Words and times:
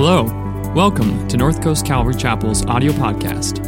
Hello. 0.00 0.22
Welcome 0.76 1.26
to 1.26 1.36
North 1.36 1.60
Coast 1.60 1.84
Calvary 1.84 2.14
Chapel's 2.14 2.64
audio 2.66 2.92
podcast. 2.92 3.58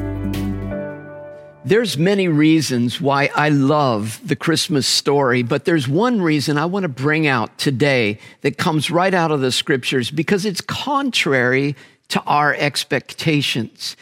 There's 1.64 1.98
many 1.98 2.28
reasons 2.28 3.00
why 3.00 3.30
I 3.34 3.48
love 3.48 4.20
the 4.24 4.36
Christmas 4.36 4.86
story, 4.86 5.42
but 5.42 5.64
there's 5.64 5.88
one 5.88 6.22
reason 6.22 6.56
I 6.56 6.66
want 6.66 6.84
to 6.84 6.88
bring 6.88 7.26
out 7.26 7.58
today 7.58 8.20
that 8.42 8.58
comes 8.58 8.92
right 8.92 9.12
out 9.12 9.32
of 9.32 9.40
the 9.40 9.50
scriptures 9.50 10.12
because 10.12 10.46
it's 10.46 10.60
contrary 10.60 11.74
to 12.10 12.22
our 12.22 12.54
expectations. 12.54 13.96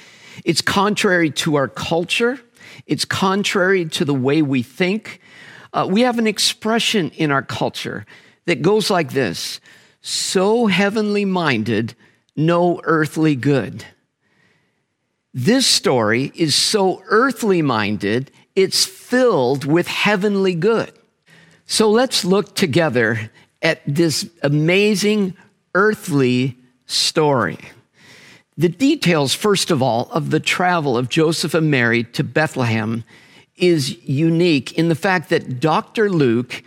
It's 0.45 0.61
contrary 0.61 1.31
to 1.31 1.55
our 1.55 1.69
culture. 1.69 2.39
It's 2.87 3.07
contrary 3.07 3.87
to 3.87 4.05
the 4.05 4.13
way 4.13 4.43
we 4.43 4.63
think. 4.63 5.23
Uh, 5.73 5.89
we 5.91 6.03
have 6.03 6.19
an 6.19 6.27
expression 6.27 7.09
in 7.13 7.31
our 7.31 7.43
culture 7.43 8.05
that 8.45 8.61
goes 8.61 8.91
like 8.91 9.13
this 9.13 9.61
so 10.03 10.67
heavenly 10.67 11.25
minded, 11.25 11.95
no 12.39 12.81
earthly 12.85 13.35
good. 13.35 13.85
This 15.35 15.67
story 15.67 16.33
is 16.35 16.55
so 16.55 17.03
earthly 17.09 17.61
minded, 17.61 18.31
it's 18.57 18.85
filled 18.85 19.65
with 19.65 19.89
heavenly 19.89 20.55
good. 20.55 20.93
So 21.67 21.91
let's 21.91 22.25
look 22.25 22.55
together 22.55 23.31
at 23.61 23.83
this 23.87 24.29
amazing 24.43 25.37
earthly 25.75 26.57
story. 26.87 27.59
The 28.57 28.69
details, 28.69 29.35
first 29.35 29.71
of 29.71 29.83
all, 29.83 30.09
of 30.11 30.31
the 30.31 30.41
travel 30.41 30.97
of 30.97 31.09
Joseph 31.09 31.55
and 31.55 31.71
Mary 31.71 32.05
to 32.05 32.25
Bethlehem 32.25 33.05
is 33.57 34.03
unique 34.03 34.79
in 34.79 34.89
the 34.89 34.95
fact 34.95 35.29
that 35.29 35.61
Dr. 35.61 36.09
Luke, 36.11 36.63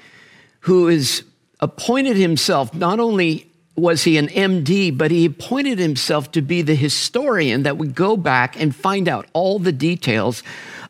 who 0.62 0.88
has 0.88 1.23
appointed 1.59 2.17
himself 2.17 2.73
not 2.73 2.99
only 2.99 3.50
was 3.81 4.03
he 4.03 4.17
an 4.17 4.27
MD, 4.27 4.95
but 4.95 5.12
he 5.12 5.26
appointed 5.26 5.80
himself 5.80 6.31
to 6.31 6.41
be 6.41 6.62
the 6.62 6.76
historian 6.76 7.63
that 7.63 7.77
would 7.77 7.96
go 7.96 8.15
back 8.15 8.60
and 8.60 8.76
find 8.76 9.10
out 9.10 9.27
all 9.34 9.57
the 9.60 9.71
details 9.71 10.43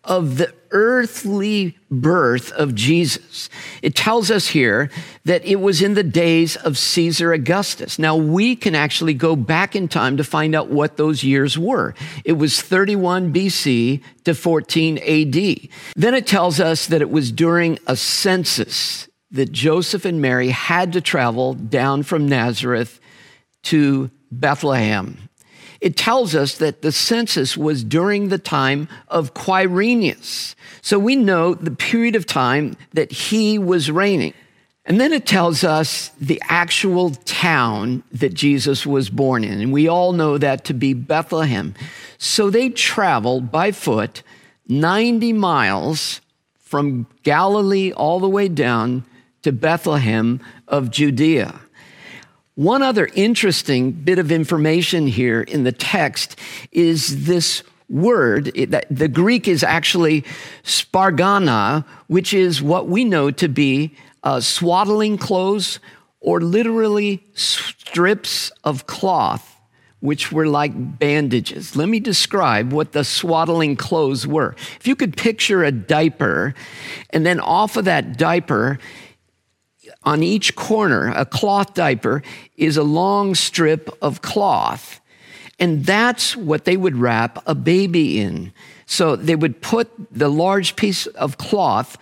of 0.03 0.38
the 0.38 0.53
earthly 0.72 1.78
birth 1.89 2.52
of 2.53 2.73
Jesus. 2.73 3.50
It 3.81 3.95
tells 3.95 4.31
us 4.31 4.48
here 4.48 4.89
that 5.25 5.45
it 5.45 5.58
was 5.58 5.81
in 5.81 5.94
the 5.94 6.03
days 6.03 6.56
of 6.56 6.78
Caesar 6.78 7.33
Augustus. 7.33 8.00
Now, 8.00 8.16
we 8.16 8.56
can 8.56 8.73
actually 8.73 9.14
go 9.14 9.36
back 9.36 9.76
in 9.76 9.88
time 9.88 10.17
to 10.17 10.23
find 10.23 10.55
out 10.55 10.70
what 10.70 10.98
those 10.98 11.23
years 11.23 11.58
were. 11.58 11.94
It 12.26 12.33
was 12.33 12.61
31 12.61 13.33
BC 13.33 14.02
to 14.23 14.33
14 14.33 14.98
AD. 14.98 15.70
Then 15.95 16.14
it 16.14 16.28
tells 16.28 16.59
us 16.59 16.88
that 16.88 17.02
it 17.02 17.11
was 17.11 17.31
during 17.31 17.78
a 17.88 17.95
census 17.95 19.08
that 19.31 19.51
Joseph 19.51 20.05
and 20.05 20.21
Mary 20.21 20.49
had 20.49 20.93
to 20.93 21.01
travel 21.01 21.53
down 21.53 22.03
from 22.03 22.27
Nazareth 22.27 22.99
to 23.63 24.11
Bethlehem. 24.31 25.29
It 25.79 25.97
tells 25.97 26.35
us 26.35 26.57
that 26.59 26.83
the 26.83 26.91
census 26.91 27.57
was 27.57 27.83
during 27.83 28.29
the 28.29 28.37
time 28.37 28.87
of 29.07 29.33
Quirinius. 29.33 30.53
So 30.81 30.99
we 30.99 31.15
know 31.15 31.55
the 31.55 31.71
period 31.71 32.15
of 32.15 32.25
time 32.25 32.75
that 32.93 33.11
he 33.11 33.57
was 33.57 33.89
reigning. 33.89 34.33
And 34.85 34.99
then 34.99 35.13
it 35.13 35.25
tells 35.25 35.63
us 35.63 36.09
the 36.19 36.41
actual 36.45 37.11
town 37.11 38.03
that 38.11 38.33
Jesus 38.33 38.85
was 38.85 39.09
born 39.09 39.43
in. 39.43 39.61
And 39.61 39.71
we 39.71 39.87
all 39.87 40.11
know 40.11 40.37
that 40.37 40.65
to 40.65 40.73
be 40.73 40.93
Bethlehem. 40.93 41.73
So 42.17 42.49
they 42.49 42.69
traveled 42.69 43.52
by 43.52 43.71
foot 43.71 44.23
90 44.67 45.33
miles 45.33 46.21
from 46.59 47.07
Galilee 47.23 47.91
all 47.91 48.19
the 48.19 48.29
way 48.29 48.47
down 48.47 49.03
to 49.44 49.52
Bethlehem 49.52 50.39
of 50.67 50.92
Judea. 50.92 51.59
One 52.56 52.81
other 52.81 53.09
interesting 53.16 53.92
bit 53.92 54.20
of 54.20 54.31
information 54.31 55.08
here 55.08 55.42
in 55.42 55.64
the 55.64 55.72
text 55.72 56.38
is 56.72 57.25
this 57.25 57.64
word. 57.89 58.45
The 58.89 59.09
Greek 59.11 59.48
is 59.48 59.64
actually 59.64 60.25
spargana, 60.64 61.86
which 62.08 62.33
is 62.33 62.61
what 62.61 62.88
we 62.88 63.04
know 63.04 63.32
to 63.32 63.48
be 63.48 63.95
uh, 64.23 64.39
swaddling 64.39 65.17
clothes 65.17 65.80
or 66.20 66.39
literally 66.42 67.23
strips 67.33 68.52
of 68.64 68.86
cloth 68.88 69.48
which 70.02 70.32
were 70.32 70.48
like 70.48 70.71
bandages. 70.99 71.76
Let 71.76 71.88
me 71.88 71.99
describe 71.99 72.73
what 72.73 72.92
the 72.92 73.04
swaddling 73.04 73.76
clothes 73.76 74.27
were. 74.27 74.55
If 74.80 74.88
you 74.88 74.95
could 74.95 75.15
picture 75.15 75.64
a 75.64 75.71
diaper, 75.71 76.55
and 77.11 77.23
then 77.23 77.39
off 77.39 77.77
of 77.77 77.86
that 77.86 78.17
diaper, 78.17 78.80
on 80.04 80.23
each 80.23 80.56
corner, 80.56 81.12
a 81.16 81.26
cloth 81.26 81.73
diaper 81.73 82.23
is 82.58 82.78
a 82.78 82.84
long 82.84 83.36
strip 83.36 83.89
of 84.02 84.22
cloth. 84.22 85.00
And 85.60 85.86
that's 85.86 86.36
what 86.36 86.66
they 86.66 86.76
would 86.76 86.98
wrap 86.98 87.44
a 87.45 87.54
baby 87.54 88.20
in. 88.20 88.52
So 88.88 89.16
they 89.16 89.36
would 89.36 89.62
put 89.62 89.92
the 90.12 90.30
large 90.30 90.76
piece 90.76 91.06
of 91.06 91.38
cloth 91.38 91.98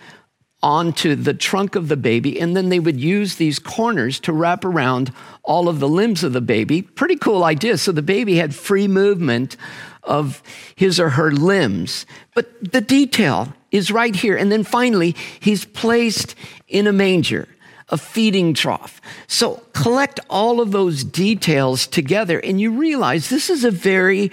onto 0.62 1.14
the 1.14 1.34
trunk 1.34 1.74
of 1.74 1.88
the 1.88 1.96
baby, 1.96 2.38
and 2.38 2.54
then 2.54 2.68
they 2.68 2.80
would 2.80 3.00
use 3.00 3.36
these 3.36 3.58
corners 3.58 4.20
to 4.20 4.32
wrap 4.32 4.64
around 4.64 5.12
all 5.42 5.68
of 5.68 5.80
the 5.80 5.88
limbs 5.88 6.22
of 6.22 6.32
the 6.32 6.40
baby. 6.40 6.82
Pretty 6.82 7.16
cool 7.16 7.44
idea. 7.44 7.78
So 7.78 7.92
the 7.92 8.02
baby 8.02 8.36
had 8.36 8.54
free 8.54 8.88
movement 8.88 9.56
of 10.02 10.42
his 10.74 10.98
or 10.98 11.10
her 11.10 11.30
limbs. 11.30 12.06
But 12.34 12.72
the 12.72 12.80
detail 12.80 13.54
is 13.70 13.90
right 13.90 14.14
here. 14.14 14.36
And 14.36 14.50
then 14.50 14.64
finally, 14.64 15.14
he's 15.38 15.64
placed 15.64 16.34
in 16.68 16.86
a 16.86 16.92
manger 16.92 17.46
a 17.90 17.98
feeding 17.98 18.54
trough. 18.54 19.00
So 19.26 19.62
collect 19.72 20.20
all 20.30 20.60
of 20.60 20.70
those 20.70 21.04
details 21.04 21.86
together 21.86 22.38
and 22.40 22.60
you 22.60 22.72
realize 22.72 23.28
this 23.28 23.50
is 23.50 23.64
a 23.64 23.70
very 23.70 24.30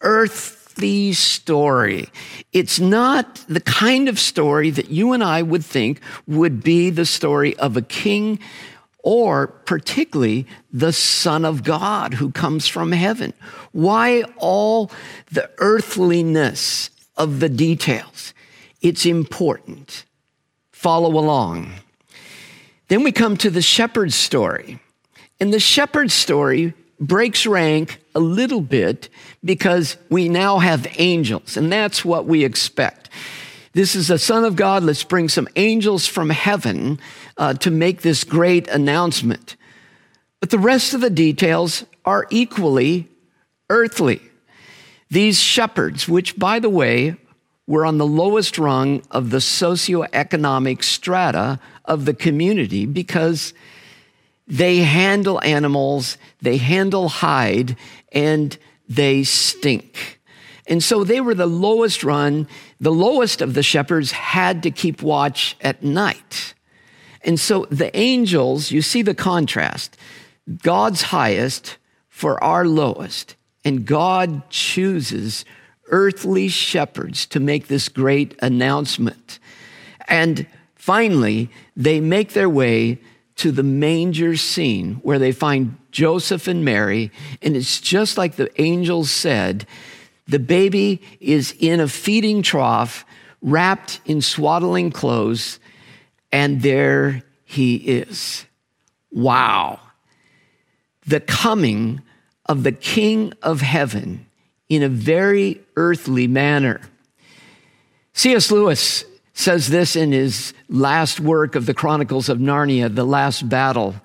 earthy 0.00 1.12
story. 1.12 2.08
It's 2.52 2.80
not 2.80 3.44
the 3.48 3.60
kind 3.60 4.08
of 4.08 4.18
story 4.18 4.70
that 4.70 4.90
you 4.90 5.12
and 5.12 5.22
I 5.22 5.42
would 5.42 5.64
think 5.64 6.00
would 6.26 6.64
be 6.64 6.90
the 6.90 7.06
story 7.06 7.56
of 7.58 7.76
a 7.76 7.82
king 7.82 8.40
or 9.04 9.46
particularly 9.46 10.46
the 10.72 10.92
Son 10.92 11.44
of 11.44 11.62
God 11.62 12.14
who 12.14 12.32
comes 12.32 12.66
from 12.66 12.90
heaven. 12.90 13.34
Why 13.72 14.24
all 14.38 14.90
the 15.30 15.50
earthliness 15.58 16.90
of 17.16 17.40
the 17.40 17.50
details? 17.50 18.32
It's 18.80 19.04
important. 19.04 20.04
Follow 20.72 21.18
along. 21.18 21.72
Then 22.88 23.02
we 23.02 23.12
come 23.12 23.36
to 23.38 23.50
the 23.50 23.62
shepherd's 23.62 24.14
story. 24.14 24.78
And 25.40 25.52
the 25.52 25.60
shepherd's 25.60 26.14
story 26.14 26.74
breaks 27.00 27.46
rank 27.46 28.00
a 28.14 28.20
little 28.20 28.60
bit 28.60 29.08
because 29.44 29.96
we 30.08 30.28
now 30.28 30.58
have 30.58 30.86
angels, 30.98 31.56
and 31.56 31.72
that's 31.72 32.04
what 32.04 32.26
we 32.26 32.44
expect. 32.44 33.08
This 33.72 33.96
is 33.96 34.08
the 34.08 34.18
Son 34.18 34.44
of 34.44 34.54
God. 34.54 34.84
Let's 34.84 35.02
bring 35.02 35.28
some 35.28 35.48
angels 35.56 36.06
from 36.06 36.30
heaven 36.30 37.00
uh, 37.36 37.54
to 37.54 37.70
make 37.70 38.02
this 38.02 38.22
great 38.22 38.68
announcement. 38.68 39.56
But 40.40 40.50
the 40.50 40.58
rest 40.58 40.94
of 40.94 41.00
the 41.00 41.10
details 41.10 41.84
are 42.04 42.26
equally 42.30 43.08
earthly. 43.68 44.20
These 45.10 45.40
shepherds, 45.40 46.08
which, 46.08 46.38
by 46.38 46.60
the 46.60 46.70
way, 46.70 47.16
were 47.66 47.86
on 47.86 47.98
the 47.98 48.06
lowest 48.06 48.58
rung 48.58 49.02
of 49.10 49.30
the 49.30 49.38
socioeconomic 49.38 50.82
strata 50.82 51.58
of 51.84 52.04
the 52.04 52.14
community 52.14 52.86
because 52.86 53.54
they 54.46 54.78
handle 54.78 55.42
animals, 55.42 56.18
they 56.42 56.58
handle 56.58 57.08
hide, 57.08 57.76
and 58.12 58.58
they 58.88 59.24
stink. 59.24 60.20
And 60.66 60.82
so 60.82 61.04
they 61.04 61.20
were 61.20 61.34
the 61.34 61.46
lowest 61.46 62.04
run. 62.04 62.48
The 62.80 62.92
lowest 62.92 63.40
of 63.40 63.54
the 63.54 63.62
shepherds 63.62 64.12
had 64.12 64.62
to 64.62 64.70
keep 64.70 65.02
watch 65.02 65.56
at 65.60 65.82
night. 65.82 66.54
And 67.22 67.40
so 67.40 67.66
the 67.70 67.94
angels, 67.96 68.70
you 68.70 68.82
see 68.82 69.02
the 69.02 69.14
contrast. 69.14 69.96
God's 70.62 71.02
highest 71.02 71.78
for 72.08 72.42
our 72.42 72.66
lowest. 72.66 73.36
And 73.64 73.86
God 73.86 74.48
chooses 74.50 75.44
earthly 75.90 76.48
shepherds 76.48 77.26
to 77.26 77.40
make 77.40 77.68
this 77.68 77.88
great 77.88 78.36
announcement. 78.40 79.38
And 80.08 80.46
finally, 80.74 81.50
they 81.76 82.00
make 82.00 82.32
their 82.32 82.48
way 82.48 82.98
to 83.36 83.50
the 83.50 83.62
manger 83.62 84.36
scene 84.36 84.94
where 85.02 85.18
they 85.18 85.32
find 85.32 85.76
Joseph 85.90 86.46
and 86.46 86.64
Mary. 86.64 87.10
And 87.42 87.56
it's 87.56 87.80
just 87.80 88.16
like 88.16 88.36
the 88.36 88.50
angels 88.60 89.10
said 89.10 89.66
the 90.26 90.38
baby 90.38 91.02
is 91.20 91.54
in 91.58 91.80
a 91.80 91.88
feeding 91.88 92.42
trough, 92.42 93.04
wrapped 93.42 94.00
in 94.06 94.22
swaddling 94.22 94.90
clothes, 94.90 95.58
and 96.32 96.62
there 96.62 97.22
he 97.44 97.76
is. 97.76 98.46
Wow. 99.10 99.80
The 101.06 101.20
coming 101.20 102.00
of 102.46 102.62
the 102.62 102.72
King 102.72 103.32
of 103.42 103.60
Heaven 103.60 104.26
in 104.68 104.82
a 104.82 104.88
very 104.88 105.60
earthly 105.76 106.26
manner. 106.26 106.80
C.S. 108.12 108.50
Lewis 108.50 109.04
says 109.32 109.68
this 109.68 109.96
in 109.96 110.12
his 110.12 110.54
last 110.68 111.20
work 111.20 111.54
of 111.54 111.66
the 111.66 111.74
Chronicles 111.74 112.28
of 112.28 112.38
Narnia, 112.38 112.94
The 112.94 113.04
Last 113.04 113.48
Battle. 113.48 113.96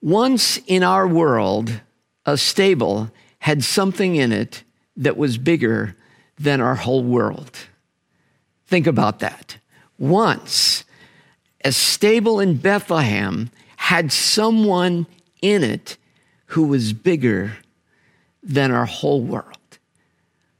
Once 0.00 0.58
in 0.66 0.82
our 0.82 1.06
world, 1.06 1.80
a 2.24 2.38
stable 2.38 3.10
had 3.40 3.64
something 3.64 4.16
in 4.16 4.32
it 4.32 4.62
that 4.96 5.16
was 5.16 5.38
bigger 5.38 5.96
than 6.38 6.60
our 6.60 6.76
whole 6.76 7.02
world. 7.02 7.56
Think 8.66 8.86
about 8.86 9.20
that. 9.20 9.58
Once, 9.98 10.84
a 11.64 11.72
stable 11.72 12.40
in 12.40 12.56
Bethlehem 12.56 13.50
had 13.76 14.12
someone 14.12 15.06
in 15.42 15.62
it 15.62 15.96
who 16.46 16.64
was 16.64 16.92
bigger 16.92 17.56
than 18.42 18.70
our 18.70 18.86
whole 18.86 19.22
world. 19.22 19.56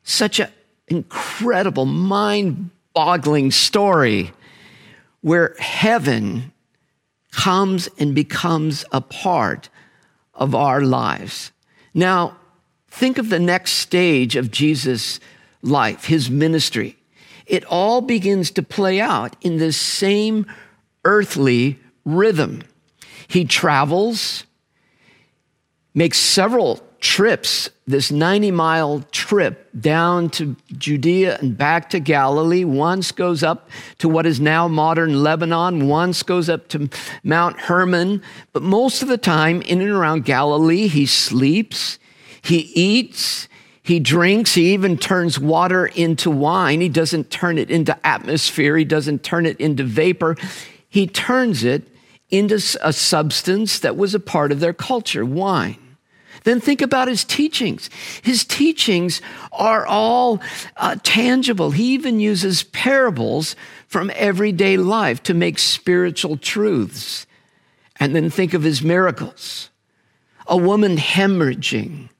Such 0.08 0.38
an 0.38 0.48
incredible, 0.86 1.84
mind 1.84 2.70
boggling 2.94 3.50
story 3.50 4.32
where 5.20 5.56
heaven 5.58 6.52
comes 7.32 7.88
and 7.98 8.14
becomes 8.14 8.84
a 8.92 9.00
part 9.00 9.68
of 10.32 10.54
our 10.54 10.80
lives. 10.80 11.50
Now, 11.92 12.36
think 12.88 13.18
of 13.18 13.30
the 13.30 13.40
next 13.40 13.72
stage 13.72 14.36
of 14.36 14.52
Jesus' 14.52 15.18
life, 15.60 16.04
his 16.04 16.30
ministry. 16.30 16.96
It 17.44 17.64
all 17.64 18.00
begins 18.00 18.52
to 18.52 18.62
play 18.62 19.00
out 19.00 19.34
in 19.40 19.56
this 19.56 19.76
same 19.76 20.46
earthly 21.04 21.80
rhythm. 22.04 22.62
He 23.26 23.44
travels, 23.44 24.44
makes 25.94 26.18
several 26.18 26.85
trips, 27.06 27.70
this 27.86 28.10
90 28.10 28.50
mile 28.50 29.04
trip 29.12 29.70
down 29.78 30.28
to 30.28 30.56
Judea 30.76 31.38
and 31.40 31.56
back 31.56 31.88
to 31.90 32.00
Galilee. 32.00 32.64
Once 32.64 33.12
goes 33.12 33.44
up 33.44 33.70
to 33.98 34.08
what 34.08 34.26
is 34.26 34.40
now 34.40 34.66
modern 34.66 35.22
Lebanon, 35.22 35.86
once 35.86 36.24
goes 36.24 36.48
up 36.48 36.66
to 36.68 36.90
Mount 37.22 37.60
Hermon. 37.60 38.22
But 38.52 38.64
most 38.64 39.02
of 39.02 39.08
the 39.08 39.16
time, 39.16 39.62
in 39.62 39.80
and 39.80 39.90
around 39.90 40.24
Galilee, 40.24 40.88
he 40.88 41.06
sleeps, 41.06 42.00
he 42.42 42.72
eats, 42.74 43.46
he 43.84 44.00
drinks, 44.00 44.54
he 44.54 44.74
even 44.74 44.98
turns 44.98 45.38
water 45.38 45.86
into 45.86 46.28
wine. 46.28 46.80
He 46.80 46.88
doesn't 46.88 47.30
turn 47.30 47.56
it 47.56 47.70
into 47.70 47.96
atmosphere, 48.04 48.76
he 48.76 48.84
doesn't 48.84 49.22
turn 49.22 49.46
it 49.46 49.60
into 49.60 49.84
vapor. 49.84 50.34
He 50.88 51.06
turns 51.06 51.62
it 51.62 51.86
into 52.30 52.56
a 52.82 52.92
substance 52.92 53.78
that 53.78 53.96
was 53.96 54.12
a 54.12 54.20
part 54.20 54.50
of 54.50 54.58
their 54.58 54.72
culture, 54.72 55.24
wine. 55.24 55.78
Then 56.46 56.60
think 56.60 56.80
about 56.80 57.08
his 57.08 57.24
teachings. 57.24 57.90
His 58.22 58.44
teachings 58.44 59.20
are 59.50 59.84
all 59.84 60.40
uh, 60.76 60.94
tangible. 61.02 61.72
He 61.72 61.94
even 61.94 62.20
uses 62.20 62.62
parables 62.62 63.56
from 63.88 64.12
everyday 64.14 64.76
life 64.76 65.20
to 65.24 65.34
make 65.34 65.58
spiritual 65.58 66.36
truths. 66.36 67.26
And 67.98 68.14
then 68.14 68.30
think 68.30 68.54
of 68.54 68.62
his 68.62 68.80
miracles. 68.80 69.70
A 70.46 70.56
woman 70.56 70.98
hemorrhaging, 70.98 72.10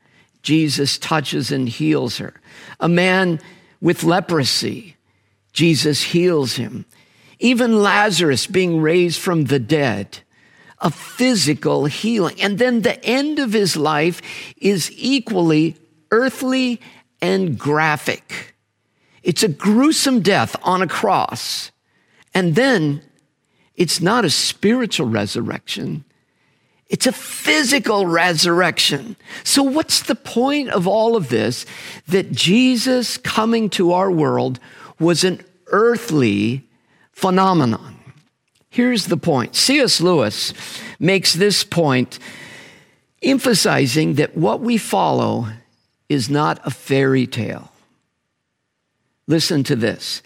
Jesus 0.43 0.99
touches 0.99 1.52
and 1.52 1.69
heals 1.69 2.19
her. 2.19 2.34
A 2.81 2.88
man 2.88 3.38
with 3.81 4.02
leprosy, 4.02 4.96
Jesus 5.52 6.02
heals 6.02 6.56
him. 6.56 6.84
Even 7.38 7.81
Lazarus 7.81 8.49
being 8.49 8.81
raised 8.81 9.20
from 9.20 9.44
the 9.44 9.61
dead 9.61 10.19
a 10.81 10.90
physical 10.90 11.87
healing. 11.87 12.40
And 12.40 12.58
then 12.58 12.82
the 12.82 13.02
end 13.05 13.38
of 13.38 13.52
his 13.52 13.76
life 13.76 14.20
is 14.58 14.90
equally 14.94 15.76
earthly 16.11 16.81
and 17.20 17.58
graphic. 17.58 18.55
It's 19.23 19.43
a 19.43 19.49
gruesome 19.49 20.20
death 20.20 20.55
on 20.62 20.82
a 20.82 20.87
cross. 20.87 21.73
And 22.34 22.55
then 22.55 23.02
it's 23.75 24.00
not 24.00 24.25
a 24.25 24.31
spiritual 24.31 25.08
resurrection. 25.08 26.05
It's 26.88 27.06
a 27.06 27.12
physical 27.12 28.06
resurrection. 28.06 29.17
So, 29.43 29.62
what's 29.62 30.02
the 30.02 30.14
point 30.14 30.70
of 30.70 30.87
all 30.87 31.17
of 31.17 31.31
this? 31.31 31.67
That 32.06 32.31
Jesus 32.31 33.17
coming 33.17 33.69
to 33.70 33.93
our 33.93 34.11
world 34.11 34.61
was 35.00 35.25
an 35.25 35.44
earthly 35.67 36.62
phenomenon. 37.11 37.95
Here's 38.76 39.06
the 39.06 39.17
point 39.17 39.56
C.S. 39.56 40.02
Lewis 40.02 40.52
makes 40.99 41.32
this 41.32 41.64
point, 41.64 42.19
emphasizing 43.23 44.17
that 44.17 44.37
what 44.37 44.61
we 44.61 44.76
follow 44.76 45.49
is 46.11 46.28
not 46.28 46.61
a 46.62 46.70
fairy 46.70 47.26
tale. 47.26 47.73
Listen 49.26 49.64
to 49.64 49.76
this 49.76 50.20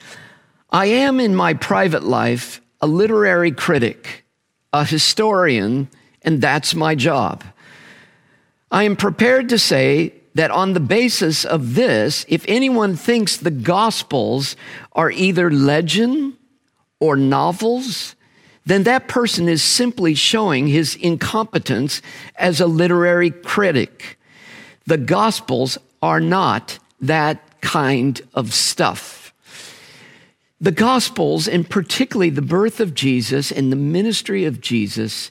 I 0.68 0.86
am 0.86 1.20
in 1.20 1.36
my 1.36 1.54
private 1.54 2.02
life 2.02 2.60
a 2.80 2.88
literary 2.88 3.52
critic, 3.52 4.24
a 4.72 4.84
historian, 4.84 5.88
and 6.22 6.40
that's 6.40 6.74
my 6.74 6.96
job. 6.96 7.44
I 8.72 8.82
am 8.82 8.96
prepared 8.96 9.48
to 9.50 9.60
say 9.60 10.12
that 10.34 10.50
on 10.50 10.72
the 10.72 10.80
basis 10.80 11.44
of 11.44 11.76
this, 11.76 12.26
if 12.26 12.44
anyone 12.48 12.96
thinks 12.96 13.36
the 13.36 13.52
Gospels 13.52 14.56
are 14.90 15.12
either 15.12 15.52
legend 15.52 16.36
or 16.98 17.14
novels, 17.14 18.16
then 18.66 18.84
that 18.84 19.08
person 19.08 19.48
is 19.48 19.62
simply 19.62 20.14
showing 20.14 20.66
his 20.66 20.94
incompetence 20.96 22.02
as 22.36 22.60
a 22.60 22.66
literary 22.66 23.30
critic. 23.30 24.18
The 24.86 24.98
Gospels 24.98 25.78
are 26.02 26.20
not 26.20 26.78
that 27.00 27.60
kind 27.60 28.20
of 28.34 28.52
stuff. 28.52 29.32
The 30.60 30.72
Gospels, 30.72 31.48
and 31.48 31.68
particularly 31.68 32.30
the 32.30 32.42
birth 32.42 32.80
of 32.80 32.94
Jesus 32.94 33.50
and 33.50 33.72
the 33.72 33.76
ministry 33.76 34.44
of 34.44 34.60
Jesus, 34.60 35.30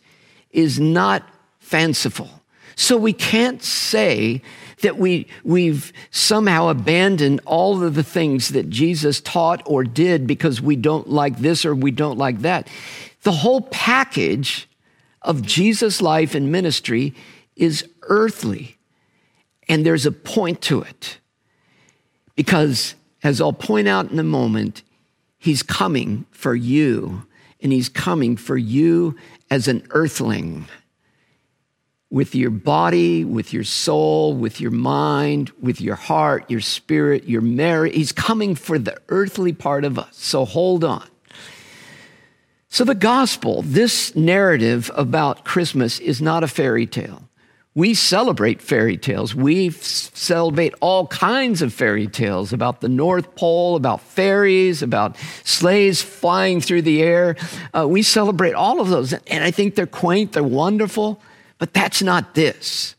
is 0.51 0.79
not 0.79 1.23
fanciful. 1.59 2.29
So 2.75 2.97
we 2.97 3.13
can't 3.13 3.61
say 3.61 4.41
that 4.81 4.97
we, 4.97 5.27
we've 5.43 5.91
somehow 6.11 6.69
abandoned 6.69 7.41
all 7.45 7.83
of 7.83 7.93
the 7.93 8.03
things 8.03 8.49
that 8.49 8.69
Jesus 8.69 9.21
taught 9.21 9.61
or 9.65 9.83
did 9.83 10.25
because 10.25 10.61
we 10.61 10.75
don't 10.75 11.09
like 11.09 11.37
this 11.39 11.65
or 11.65 11.75
we 11.75 11.91
don't 11.91 12.17
like 12.17 12.39
that. 12.39 12.67
The 13.24 13.31
whole 13.31 13.62
package 13.62 14.68
of 15.21 15.42
Jesus' 15.42 16.01
life 16.01 16.36
and 16.36 16.51
ministry 16.51 17.13
is 17.56 17.88
earthly, 18.04 18.77
and 19.68 19.86
there's 19.86 20.06
a 20.06 20.12
point 20.12 20.62
to 20.63 20.81
it. 20.81 21.19
Because, 22.36 22.95
as 23.21 23.42
I'll 23.42 23.54
point 23.54 23.88
out 23.88 24.12
in 24.12 24.19
a 24.19 24.24
moment, 24.24 24.83
he's 25.38 25.62
coming 25.62 26.25
for 26.31 26.56
you, 26.56 27.25
and 27.62 27.74
he's 27.74 27.89
coming 27.89 28.38
for 28.38 28.57
you 28.57 29.18
as 29.51 29.68
an 29.68 29.86
earthling 29.89 30.66
with 32.12 32.33
your 32.33 32.50
body, 32.50 33.24
with 33.24 33.54
your 33.54 33.63
soul, 33.63 34.33
with 34.33 34.59
your 34.59 34.71
mind, 34.71 35.52
with 35.61 35.80
your 35.80 35.95
heart, 35.95 36.49
your 36.49 36.61
spirit, 36.61 37.26
your 37.26 37.42
merit. 37.42 37.94
He's 37.94 38.11
coming 38.11 38.56
for 38.56 38.80
the 38.80 38.97
earthly 39.09 39.54
part 39.54 39.83
of 39.85 39.99
us. 39.99 40.16
So 40.18 40.45
hold 40.45 40.83
on. 40.83 41.07
So, 42.71 42.83
the 42.83 42.95
gospel, 42.95 43.64
this 43.64 44.16
narrative 44.16 44.92
about 44.95 45.44
Christmas, 45.44 45.99
is 45.99 46.21
not 46.21 46.44
a 46.44 46.47
fairy 46.47 46.85
tale. 46.85 47.23
We 47.73 47.95
celebrate 47.95 48.61
fairy 48.61 48.97
tales. 48.97 49.33
We 49.33 49.71
celebrate 49.71 50.73
all 50.80 51.07
kinds 51.07 51.61
of 51.64 51.73
fairy 51.73 52.07
tales 52.07 52.54
about 52.54 52.81
the 52.81 52.90
North 52.90 53.35
Pole, 53.35 53.76
about 53.76 54.02
fairies, 54.02 54.83
about 54.83 55.18
sleighs 55.44 56.02
flying 56.02 56.61
through 56.61 56.83
the 56.83 57.02
air. 57.02 57.38
Uh, 57.73 57.88
we 57.88 58.04
celebrate 58.04 58.54
all 58.54 58.81
of 58.81 58.90
those. 58.90 59.14
And 59.14 59.44
I 59.44 59.49
think 59.49 59.76
they're 59.76 59.88
quaint, 59.88 60.33
they're 60.33 60.44
wonderful, 60.44 61.21
but 61.57 61.73
that's 61.73 62.04
not 62.04 62.35
this. 62.35 62.95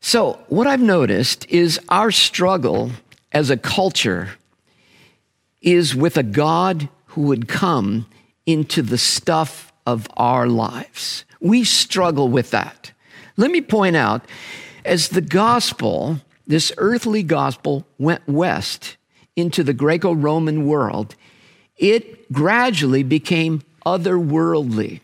So, 0.00 0.40
what 0.48 0.66
I've 0.66 0.80
noticed 0.80 1.46
is 1.48 1.80
our 1.88 2.10
struggle 2.10 2.90
as 3.32 3.48
a 3.48 3.56
culture 3.56 4.30
is 5.62 5.94
with 5.94 6.16
a 6.16 6.22
God 6.22 6.88
who 7.10 7.22
would 7.22 7.48
come 7.48 8.06
into 8.46 8.82
the 8.82 8.98
stuff 8.98 9.72
of 9.86 10.06
our 10.16 10.46
lives. 10.46 11.24
We 11.40 11.64
struggle 11.64 12.28
with 12.28 12.50
that. 12.50 12.92
Let 13.36 13.50
me 13.50 13.60
point 13.60 13.96
out 13.96 14.24
as 14.84 15.08
the 15.08 15.20
gospel, 15.20 16.20
this 16.46 16.72
earthly 16.78 17.22
gospel, 17.22 17.86
went 17.98 18.26
west 18.28 18.96
into 19.36 19.64
the 19.64 19.72
Greco 19.72 20.12
Roman 20.12 20.66
world, 20.66 21.14
it 21.76 22.30
gradually 22.32 23.02
became 23.02 23.62
otherworldly. 23.84 25.00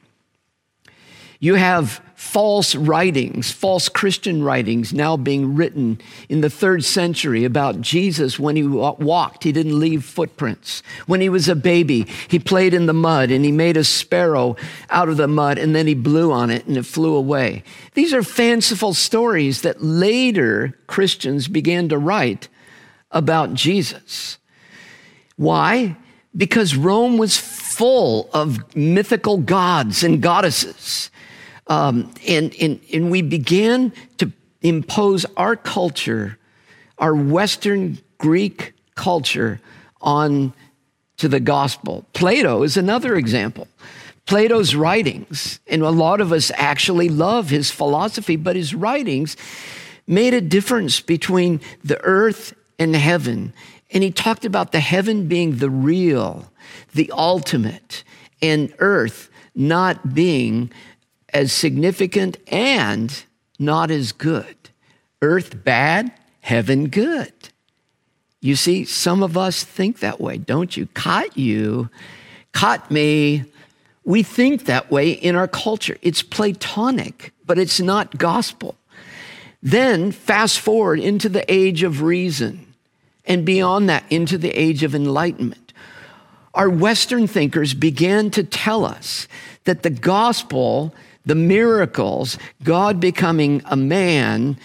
You 1.40 1.54
have 1.54 2.00
false 2.26 2.74
writings, 2.74 3.52
false 3.52 3.88
Christian 3.88 4.42
writings 4.42 4.92
now 4.92 5.16
being 5.16 5.54
written 5.54 5.98
in 6.28 6.40
the 6.40 6.50
third 6.50 6.84
century 6.84 7.44
about 7.44 7.80
Jesus 7.80 8.38
when 8.38 8.56
he 8.56 8.64
walked, 8.64 9.44
he 9.44 9.52
didn't 9.52 9.78
leave 9.78 10.04
footprints. 10.04 10.82
When 11.06 11.20
he 11.20 11.28
was 11.28 11.48
a 11.48 11.54
baby, 11.54 12.06
he 12.28 12.38
played 12.38 12.74
in 12.74 12.86
the 12.86 12.92
mud 12.92 13.30
and 13.30 13.44
he 13.44 13.52
made 13.52 13.76
a 13.76 13.84
sparrow 13.84 14.56
out 14.90 15.08
of 15.08 15.16
the 15.16 15.28
mud 15.28 15.56
and 15.56 15.74
then 15.74 15.86
he 15.86 15.94
blew 15.94 16.32
on 16.32 16.50
it 16.50 16.66
and 16.66 16.76
it 16.76 16.84
flew 16.84 17.14
away. 17.14 17.62
These 17.94 18.12
are 18.12 18.22
fanciful 18.22 18.92
stories 18.92 19.62
that 19.62 19.82
later 19.82 20.76
Christians 20.88 21.48
began 21.48 21.88
to 21.88 21.96
write 21.96 22.48
about 23.12 23.54
Jesus. 23.54 24.38
Why? 25.36 25.96
Because 26.36 26.76
Rome 26.76 27.18
was 27.18 27.38
full 27.38 28.28
of 28.32 28.76
mythical 28.76 29.38
gods 29.38 30.02
and 30.02 30.20
goddesses 30.20 31.10
Um, 31.68 32.12
and, 32.26 32.54
and, 32.60 32.80
and 32.92 33.10
we 33.10 33.22
began 33.22 33.92
to 34.18 34.32
impose 34.62 35.26
our 35.36 35.56
culture, 35.56 36.38
our 36.98 37.14
Western 37.14 37.98
Greek 38.18 38.72
culture, 38.94 39.60
on 40.00 40.52
to 41.16 41.28
the 41.28 41.40
gospel. 41.40 42.04
Plato 42.12 42.62
is 42.62 42.76
another 42.76 43.16
example. 43.16 43.68
Plato's 44.26 44.74
writings, 44.74 45.60
and 45.68 45.82
a 45.82 45.90
lot 45.90 46.20
of 46.20 46.32
us 46.32 46.50
actually 46.56 47.08
love 47.08 47.48
his 47.48 47.70
philosophy, 47.70 48.36
but 48.36 48.56
his 48.56 48.74
writings 48.74 49.36
made 50.06 50.34
a 50.34 50.40
difference 50.40 51.00
between 51.00 51.60
the 51.84 52.00
earth 52.02 52.54
and 52.78 52.94
heaven. 52.94 53.52
And 53.92 54.02
he 54.02 54.10
talked 54.10 54.44
about 54.44 54.72
the 54.72 54.80
heaven 54.80 55.28
being 55.28 55.56
the 55.56 55.70
real, 55.70 56.50
the 56.92 57.10
ultimate, 57.12 58.02
and 58.42 58.74
earth 58.78 59.30
not 59.54 60.12
being 60.12 60.70
as 61.36 61.52
significant 61.52 62.38
and 62.48 63.24
not 63.58 63.90
as 63.90 64.10
good. 64.10 64.56
Earth 65.20 65.62
bad, 65.62 66.10
heaven 66.40 66.88
good. 66.88 67.32
You 68.40 68.56
see, 68.56 68.84
some 68.86 69.22
of 69.22 69.36
us 69.36 69.62
think 69.62 69.98
that 69.98 70.18
way, 70.20 70.38
don't 70.38 70.76
you? 70.76 70.86
Caught 70.94 71.36
you, 71.36 71.90
caught 72.52 72.90
me. 72.90 73.44
We 74.04 74.22
think 74.22 74.64
that 74.64 74.90
way 74.90 75.10
in 75.10 75.36
our 75.36 75.48
culture. 75.48 75.98
It's 76.00 76.22
Platonic, 76.22 77.32
but 77.44 77.58
it's 77.58 77.80
not 77.80 78.16
gospel. 78.16 78.74
Then 79.62 80.12
fast 80.12 80.58
forward 80.58 81.00
into 81.00 81.28
the 81.28 81.44
age 81.52 81.82
of 81.82 82.00
reason 82.00 82.72
and 83.26 83.44
beyond 83.44 83.90
that 83.90 84.04
into 84.08 84.38
the 84.38 84.50
age 84.50 84.82
of 84.82 84.94
enlightenment. 84.94 85.72
Our 86.54 86.70
Western 86.70 87.26
thinkers 87.26 87.74
began 87.74 88.30
to 88.30 88.42
tell 88.42 88.86
us 88.86 89.28
that 89.64 89.82
the 89.82 89.90
gospel, 89.90 90.94
the 91.26 91.34
miracles, 91.34 92.38
God 92.62 93.00
becoming 93.00 93.60
a 93.66 93.76
man, 93.76 94.56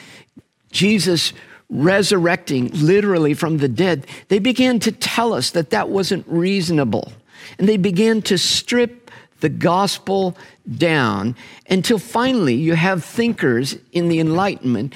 Jesus 0.71 1.33
resurrecting 1.69 2.69
literally 2.73 3.33
from 3.33 3.57
the 3.57 3.67
dead, 3.67 4.05
they 4.27 4.39
began 4.39 4.79
to 4.79 4.91
tell 4.91 5.33
us 5.33 5.51
that 5.51 5.71
that 5.71 5.89
wasn't 5.89 6.25
reasonable. 6.27 7.11
And 7.57 7.67
they 7.67 7.77
began 7.77 8.21
to 8.23 8.37
strip 8.37 9.09
the 9.39 9.49
gospel 9.49 10.37
down 10.77 11.35
until 11.69 11.97
finally 11.97 12.53
you 12.53 12.75
have 12.75 13.03
thinkers 13.03 13.75
in 13.91 14.07
the 14.07 14.19
Enlightenment 14.19 14.93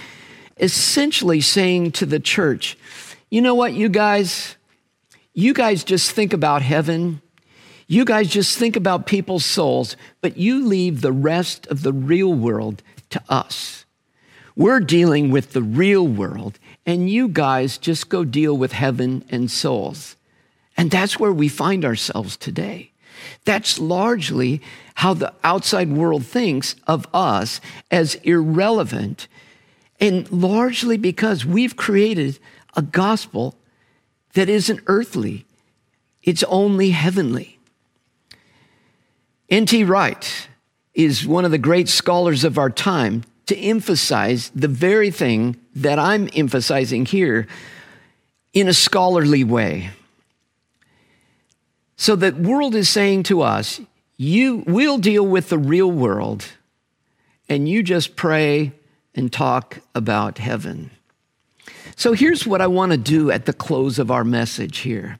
essentially 0.57 1.41
saying 1.41 1.91
to 1.91 2.05
the 2.05 2.19
church, 2.19 2.77
you 3.29 3.41
know 3.41 3.55
what, 3.55 3.73
you 3.73 3.89
guys, 3.89 4.55
you 5.33 5.53
guys 5.53 5.83
just 5.83 6.11
think 6.11 6.31
about 6.31 6.61
heaven. 6.61 7.21
You 7.87 8.03
guys 8.03 8.29
just 8.29 8.57
think 8.57 8.75
about 8.75 9.05
people's 9.05 9.45
souls, 9.45 9.95
but 10.21 10.37
you 10.37 10.65
leave 10.65 11.01
the 11.01 11.11
rest 11.11 11.67
of 11.67 11.83
the 11.83 11.93
real 11.93 12.33
world 12.33 12.81
to 13.11 13.21
us. 13.29 13.85
We're 14.55 14.79
dealing 14.79 15.29
with 15.29 15.53
the 15.53 15.61
real 15.61 16.07
world, 16.07 16.57
and 16.85 17.09
you 17.09 17.27
guys 17.27 17.77
just 17.77 18.09
go 18.09 18.23
deal 18.23 18.57
with 18.57 18.71
heaven 18.71 19.23
and 19.29 19.51
souls. 19.51 20.15
And 20.75 20.89
that's 20.89 21.19
where 21.19 21.31
we 21.31 21.47
find 21.47 21.85
ourselves 21.85 22.37
today. 22.37 22.91
That's 23.43 23.79
largely 23.79 24.61
how 24.95 25.13
the 25.13 25.33
outside 25.43 25.91
world 25.91 26.25
thinks 26.25 26.75
of 26.87 27.05
us 27.13 27.61
as 27.91 28.15
irrelevant, 28.15 29.27
and 29.99 30.29
largely 30.31 30.97
because 30.97 31.45
we've 31.45 31.75
created 31.75 32.39
a 32.75 32.81
gospel 32.81 33.55
that 34.33 34.49
isn't 34.49 34.81
earthly, 34.87 35.45
it's 36.23 36.43
only 36.43 36.89
heavenly. 36.89 37.54
N.T. 39.49 39.83
Wright 39.83 40.47
is 40.93 41.27
one 41.27 41.45
of 41.45 41.51
the 41.51 41.57
great 41.57 41.87
scholars 41.87 42.43
of 42.43 42.57
our 42.57 42.69
time 42.69 43.23
to 43.45 43.55
emphasize 43.55 44.49
the 44.55 44.67
very 44.67 45.11
thing 45.11 45.55
that 45.75 45.99
I'm 45.99 46.29
emphasizing 46.33 47.05
here 47.05 47.47
in 48.53 48.67
a 48.67 48.73
scholarly 48.73 49.43
way. 49.43 49.91
So 51.97 52.15
that 52.15 52.35
world 52.35 52.73
is 52.73 52.89
saying 52.89 53.23
to 53.23 53.41
us, 53.41 53.79
you 54.17 54.63
will 54.65 54.97
deal 54.97 55.25
with 55.25 55.49
the 55.49 55.57
real 55.57 55.91
world 55.91 56.45
and 57.47 57.69
you 57.69 57.83
just 57.83 58.15
pray 58.15 58.71
and 59.13 59.31
talk 59.31 59.79
about 59.93 60.39
heaven. 60.39 60.89
So 61.95 62.13
here's 62.13 62.47
what 62.47 62.61
I 62.61 62.67
want 62.67 62.91
to 62.93 62.97
do 62.97 63.31
at 63.31 63.45
the 63.45 63.53
close 63.53 63.99
of 63.99 64.09
our 64.09 64.23
message 64.23 64.79
here. 64.79 65.19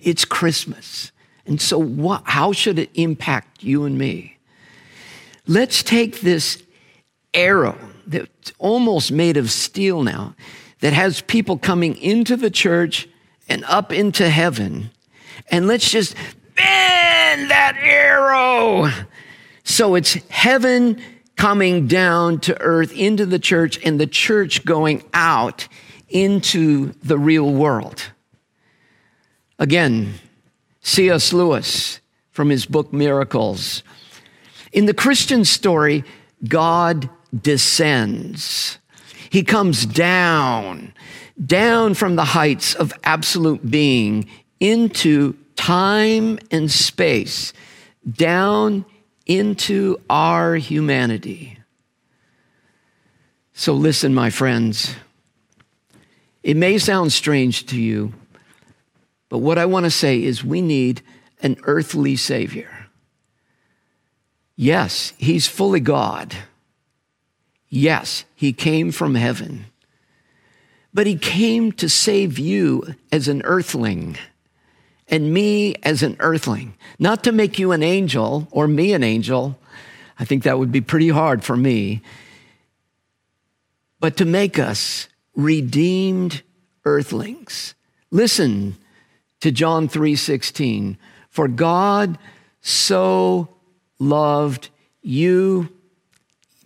It's 0.00 0.24
Christmas. 0.24 1.10
And 1.46 1.60
so 1.60 1.78
what, 1.78 2.22
how 2.24 2.52
should 2.52 2.78
it 2.78 2.90
impact 2.94 3.62
you 3.62 3.84
and 3.84 3.98
me? 3.98 4.38
Let's 5.46 5.82
take 5.82 6.20
this 6.20 6.62
arrow 7.34 7.78
that's 8.06 8.52
almost 8.58 9.12
made 9.12 9.36
of 9.36 9.50
steel 9.50 10.02
now 10.02 10.34
that 10.80 10.92
has 10.92 11.20
people 11.22 11.58
coming 11.58 11.96
into 11.96 12.36
the 12.36 12.50
church 12.50 13.08
and 13.48 13.64
up 13.64 13.92
into 13.92 14.28
heaven 14.28 14.90
and 15.50 15.66
let's 15.66 15.90
just 15.90 16.14
bend 16.56 17.50
that 17.50 17.76
arrow. 17.80 18.90
So 19.64 19.94
it's 19.94 20.14
heaven 20.28 21.00
coming 21.36 21.86
down 21.86 22.40
to 22.40 22.60
earth 22.60 22.92
into 22.92 23.26
the 23.26 23.38
church 23.38 23.78
and 23.84 23.98
the 23.98 24.06
church 24.06 24.64
going 24.64 25.02
out 25.12 25.66
into 26.08 26.92
the 27.02 27.18
real 27.18 27.52
world. 27.52 28.02
Again, 29.58 30.14
C.S. 30.84 31.32
Lewis 31.32 32.00
from 32.30 32.50
his 32.50 32.66
book 32.66 32.92
Miracles. 32.92 33.82
In 34.72 34.86
the 34.86 34.94
Christian 34.94 35.44
story, 35.44 36.04
God 36.46 37.08
descends. 37.34 38.78
He 39.30 39.42
comes 39.42 39.86
down, 39.86 40.92
down 41.44 41.94
from 41.94 42.16
the 42.16 42.24
heights 42.24 42.74
of 42.74 42.92
absolute 43.02 43.68
being 43.68 44.28
into 44.60 45.34
time 45.56 46.38
and 46.50 46.70
space, 46.70 47.52
down 48.08 48.84
into 49.26 49.98
our 50.10 50.54
humanity. 50.54 51.58
So, 53.54 53.72
listen, 53.72 54.12
my 54.14 54.30
friends. 54.30 54.94
It 56.42 56.58
may 56.58 56.76
sound 56.76 57.12
strange 57.12 57.64
to 57.66 57.80
you, 57.80 58.12
but 59.34 59.40
what 59.40 59.58
I 59.58 59.66
want 59.66 59.82
to 59.82 59.90
say 59.90 60.22
is 60.22 60.44
we 60.44 60.62
need 60.62 61.02
an 61.42 61.56
earthly 61.64 62.14
Savior. 62.14 62.86
Yes, 64.54 65.12
He's 65.18 65.48
fully 65.48 65.80
God. 65.80 66.36
Yes, 67.68 68.26
He 68.36 68.52
came 68.52 68.92
from 68.92 69.16
heaven. 69.16 69.64
But 70.92 71.08
He 71.08 71.16
came 71.16 71.72
to 71.72 71.88
save 71.88 72.38
you 72.38 72.94
as 73.10 73.26
an 73.26 73.42
earthling 73.42 74.18
and 75.08 75.34
me 75.34 75.74
as 75.82 76.04
an 76.04 76.16
earthling, 76.20 76.74
not 77.00 77.24
to 77.24 77.32
make 77.32 77.58
you 77.58 77.72
an 77.72 77.82
angel 77.82 78.46
or 78.52 78.68
me 78.68 78.92
an 78.92 79.02
angel. 79.02 79.58
I 80.16 80.24
think 80.24 80.44
that 80.44 80.60
would 80.60 80.70
be 80.70 80.80
pretty 80.80 81.08
hard 81.08 81.42
for 81.42 81.56
me, 81.56 82.02
but 83.98 84.16
to 84.18 84.24
make 84.24 84.60
us 84.60 85.08
redeemed 85.34 86.42
earthlings. 86.84 87.74
Listen 88.12 88.76
to 89.40 89.50
John 89.50 89.88
3:16. 89.88 90.96
For 91.28 91.48
God 91.48 92.18
so 92.60 93.48
loved 93.98 94.68
you 95.02 95.68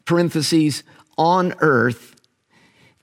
parentheses 0.05 0.83
on 1.17 1.55
earth 1.61 2.15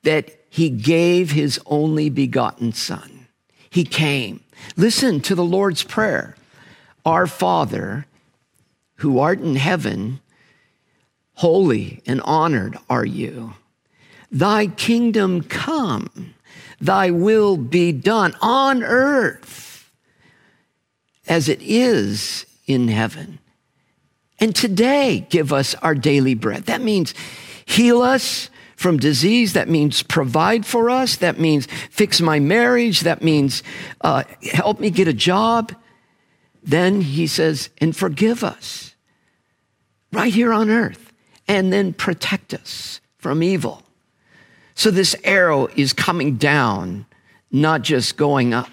that 0.03 0.31
he 0.49 0.69
gave 0.69 1.31
his 1.31 1.59
only 1.65 2.09
begotten 2.09 2.71
son. 2.71 3.27
He 3.69 3.83
came. 3.83 4.41
Listen 4.77 5.19
to 5.21 5.35
the 5.35 5.43
Lord's 5.43 5.83
Prayer 5.83 6.35
Our 7.05 7.27
Father, 7.27 8.05
who 8.97 9.19
art 9.19 9.39
in 9.39 9.55
heaven, 9.55 10.21
holy 11.33 12.01
and 12.05 12.21
honored 12.21 12.77
are 12.89 13.05
you. 13.05 13.55
Thy 14.31 14.67
kingdom 14.67 15.41
come, 15.43 16.34
thy 16.85 17.11
will 17.11 17.57
be 17.57 17.91
done 17.91 18.35
on 18.41 18.83
earth 18.83 19.91
as 21.27 21.49
it 21.49 21.61
is 21.61 22.45
in 22.67 22.87
heaven. 22.87 23.39
And 24.39 24.55
today, 24.55 25.25
give 25.29 25.53
us 25.53 25.75
our 25.75 25.95
daily 25.95 26.33
bread. 26.33 26.65
That 26.65 26.81
means 26.81 27.13
heal 27.65 28.01
us 28.01 28.49
from 28.75 28.97
disease. 28.97 29.53
That 29.53 29.69
means 29.69 30.03
provide 30.03 30.65
for 30.65 30.89
us. 30.89 31.15
That 31.15 31.39
means 31.39 31.67
fix 31.89 32.19
my 32.19 32.39
marriage. 32.39 33.01
That 33.01 33.23
means 33.23 33.63
uh, 34.01 34.23
help 34.51 34.79
me 34.79 34.89
get 34.89 35.07
a 35.07 35.13
job. 35.13 35.73
Then 36.61 37.01
he 37.01 37.27
says, 37.27 37.69
and 37.77 37.95
forgive 37.95 38.43
us 38.43 38.95
right 40.11 40.33
here 40.33 40.51
on 40.51 40.69
earth, 40.69 41.13
and 41.47 41.71
then 41.71 41.93
protect 41.93 42.53
us 42.53 42.99
from 43.17 43.41
evil. 43.41 43.84
So 44.75 44.91
this 44.91 45.15
arrow 45.23 45.67
is 45.75 45.93
coming 45.93 46.35
down, 46.35 47.05
not 47.49 47.81
just 47.81 48.17
going 48.17 48.53
up. 48.53 48.69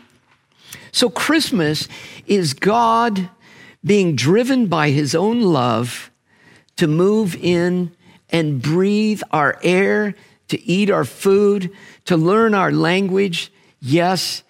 So 0.91 1.09
Christmas 1.09 1.89
is 2.27 2.53
God 2.55 3.31
being 3.85 4.15
driven 4.15 4.67
by 4.67 4.91
his 4.91 5.15
own 5.15 5.41
love 5.41 6.11
to 6.77 6.87
move 6.87 7.37
in 7.37 7.93
and 8.31 8.61
breathe 8.61 9.23
our 9.31 9.59
air, 9.63 10.15
to 10.49 10.63
eat 10.69 10.91
our 10.91 11.05
food, 11.05 11.71
to 12.07 12.17
learn 12.17 12.55
our 12.55 12.73
language. 12.73 13.53
Yes, 13.81 14.43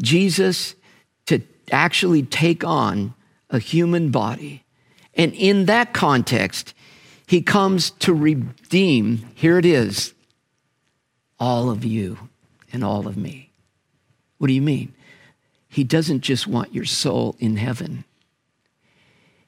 Jesus 0.00 0.74
to 1.26 1.40
actually 1.70 2.22
take 2.22 2.64
on 2.64 3.14
a 3.50 3.58
human 3.58 4.10
body. 4.10 4.64
And 5.14 5.32
in 5.34 5.66
that 5.66 5.92
context, 5.92 6.72
he 7.26 7.42
comes 7.42 7.90
to 7.90 8.14
redeem, 8.14 9.26
here 9.34 9.58
it 9.58 9.66
is, 9.66 10.14
all 11.40 11.70
of 11.70 11.84
you 11.84 12.28
and 12.72 12.84
all 12.84 13.08
of 13.08 13.16
me. 13.16 13.50
What 14.38 14.46
do 14.46 14.52
you 14.52 14.62
mean? 14.62 14.94
He 15.68 15.82
doesn't 15.82 16.20
just 16.20 16.46
want 16.46 16.74
your 16.74 16.84
soul 16.84 17.34
in 17.40 17.56
heaven, 17.56 18.04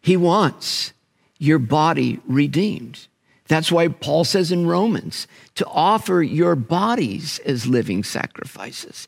He 0.00 0.16
wants 0.16 0.92
your 1.38 1.58
body 1.58 2.20
redeemed. 2.26 3.06
That's 3.48 3.72
why 3.72 3.88
Paul 3.88 4.24
says 4.24 4.50
in 4.50 4.66
Romans 4.66 5.26
to 5.56 5.66
offer 5.66 6.22
your 6.22 6.54
bodies 6.54 7.38
as 7.40 7.66
living 7.66 8.02
sacrifices. 8.02 9.06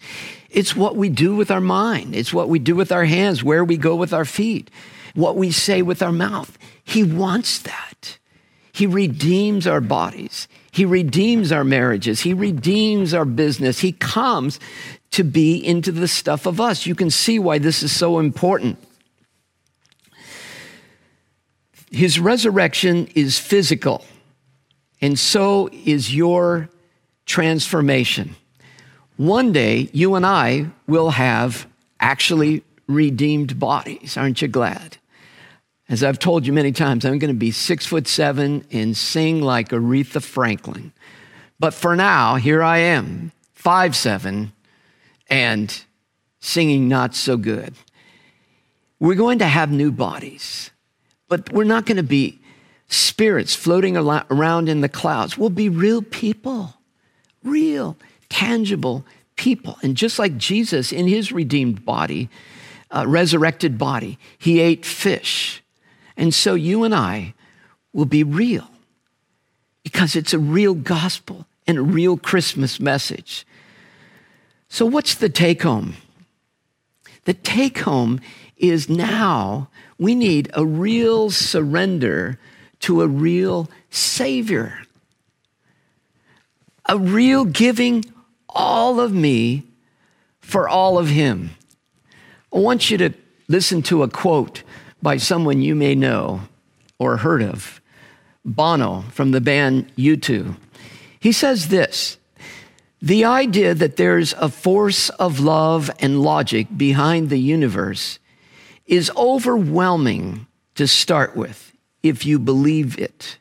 It's 0.50 0.76
what 0.76 0.96
we 0.96 1.08
do 1.08 1.34
with 1.34 1.50
our 1.50 1.60
mind, 1.60 2.14
it's 2.14 2.34
what 2.34 2.48
we 2.48 2.58
do 2.58 2.74
with 2.74 2.92
our 2.92 3.04
hands, 3.04 3.42
where 3.42 3.64
we 3.64 3.76
go 3.76 3.94
with 3.94 4.12
our 4.12 4.24
feet, 4.24 4.70
what 5.14 5.36
we 5.36 5.50
say 5.50 5.80
with 5.80 6.02
our 6.02 6.12
mouth. 6.12 6.58
He 6.82 7.02
wants 7.02 7.58
that. 7.60 8.18
He 8.74 8.88
redeems 8.88 9.68
our 9.68 9.80
bodies. 9.80 10.48
He 10.72 10.84
redeems 10.84 11.52
our 11.52 11.62
marriages. 11.62 12.20
He 12.20 12.34
redeems 12.34 13.14
our 13.14 13.24
business. 13.24 13.78
He 13.78 13.92
comes 13.92 14.58
to 15.12 15.22
be 15.22 15.64
into 15.64 15.92
the 15.92 16.08
stuff 16.08 16.44
of 16.44 16.60
us. 16.60 16.84
You 16.84 16.96
can 16.96 17.08
see 17.08 17.38
why 17.38 17.58
this 17.58 17.84
is 17.84 17.92
so 17.92 18.18
important. 18.18 18.76
His 21.92 22.18
resurrection 22.18 23.06
is 23.14 23.38
physical, 23.38 24.04
and 25.00 25.16
so 25.16 25.70
is 25.84 26.12
your 26.12 26.68
transformation. 27.26 28.34
One 29.16 29.52
day, 29.52 29.88
you 29.92 30.16
and 30.16 30.26
I 30.26 30.66
will 30.88 31.10
have 31.10 31.68
actually 32.00 32.64
redeemed 32.88 33.60
bodies. 33.60 34.16
Aren't 34.16 34.42
you 34.42 34.48
glad? 34.48 34.96
As 35.88 36.02
I've 36.02 36.18
told 36.18 36.46
you 36.46 36.52
many 36.52 36.72
times, 36.72 37.04
I'm 37.04 37.18
going 37.18 37.32
to 37.32 37.38
be 37.38 37.50
six 37.50 37.84
foot 37.84 38.08
seven 38.08 38.64
and 38.70 38.96
sing 38.96 39.42
like 39.42 39.68
Aretha 39.68 40.22
Franklin. 40.22 40.92
But 41.60 41.74
for 41.74 41.94
now, 41.94 42.36
here 42.36 42.62
I 42.62 42.78
am, 42.78 43.32
five 43.52 43.94
seven, 43.94 44.52
and 45.28 45.84
singing 46.40 46.88
not 46.88 47.14
so 47.14 47.36
good. 47.36 47.74
We're 48.98 49.14
going 49.14 49.40
to 49.40 49.46
have 49.46 49.70
new 49.70 49.92
bodies, 49.92 50.70
but 51.28 51.52
we're 51.52 51.64
not 51.64 51.84
going 51.84 51.98
to 51.98 52.02
be 52.02 52.38
spirits 52.88 53.54
floating 53.54 53.96
around 53.96 54.68
in 54.68 54.80
the 54.80 54.88
clouds. 54.88 55.36
We'll 55.36 55.50
be 55.50 55.68
real 55.68 56.00
people, 56.00 56.74
real, 57.42 57.96
tangible 58.30 59.04
people. 59.36 59.76
And 59.82 59.96
just 59.96 60.18
like 60.18 60.38
Jesus 60.38 60.92
in 60.92 61.08
his 61.08 61.32
redeemed 61.32 61.84
body, 61.84 62.30
uh, 62.90 63.04
resurrected 63.06 63.76
body, 63.76 64.18
he 64.38 64.60
ate 64.60 64.86
fish 64.86 65.62
and 66.16 66.32
so 66.32 66.54
you 66.54 66.84
and 66.84 66.94
I 66.94 67.34
will 67.92 68.04
be 68.04 68.22
real 68.22 68.68
because 69.82 70.16
it's 70.16 70.32
a 70.32 70.38
real 70.38 70.74
gospel 70.74 71.46
and 71.66 71.78
a 71.78 71.82
real 71.82 72.16
Christmas 72.16 72.78
message. 72.80 73.46
So, 74.68 74.86
what's 74.86 75.14
the 75.14 75.28
take 75.28 75.62
home? 75.62 75.94
The 77.24 77.34
take 77.34 77.78
home 77.78 78.20
is 78.56 78.88
now 78.88 79.68
we 79.98 80.14
need 80.14 80.50
a 80.54 80.64
real 80.64 81.30
surrender 81.30 82.38
to 82.80 83.02
a 83.02 83.08
real 83.08 83.70
Savior, 83.90 84.80
a 86.88 86.98
real 86.98 87.44
giving 87.44 88.04
all 88.48 89.00
of 89.00 89.12
me 89.12 89.64
for 90.40 90.68
all 90.68 90.98
of 90.98 91.08
Him. 91.08 91.50
I 92.52 92.58
want 92.58 92.90
you 92.90 92.98
to 92.98 93.10
listen 93.48 93.82
to 93.82 94.02
a 94.02 94.08
quote 94.08 94.62
by 95.04 95.18
someone 95.18 95.60
you 95.60 95.74
may 95.74 95.94
know 95.94 96.40
or 96.98 97.18
heard 97.18 97.42
of, 97.42 97.80
Bono 98.42 99.02
from 99.10 99.32
the 99.32 99.40
band 99.40 99.94
U2. 99.96 100.56
He 101.20 101.30
says 101.30 101.68
this 101.68 102.16
The 103.02 103.24
idea 103.24 103.74
that 103.74 103.96
there's 103.96 104.32
a 104.32 104.48
force 104.48 105.10
of 105.10 105.40
love 105.40 105.90
and 106.00 106.22
logic 106.22 106.68
behind 106.74 107.28
the 107.28 107.38
universe 107.38 108.18
is 108.86 109.10
overwhelming 109.14 110.46
to 110.74 110.88
start 110.88 111.36
with 111.36 111.76
if 112.02 112.24
you 112.24 112.38
believe 112.38 112.98
it. 112.98 113.38